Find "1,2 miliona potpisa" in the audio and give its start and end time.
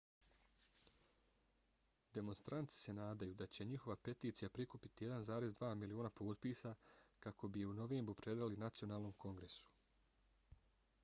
5.11-6.73